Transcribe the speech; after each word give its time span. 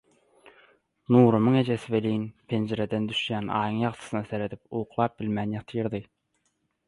Nurumyň 1.15 1.57
ejesi 1.59 1.91
welin, 1.95 2.23
penjireden 2.53 3.05
düşýän 3.11 3.53
Aýyň 3.59 3.77
ýagtysyna 3.83 4.21
seredip 4.31 4.79
uklap 4.79 5.13
bilmän 5.23 5.53
ýatyrdy. 5.59 6.01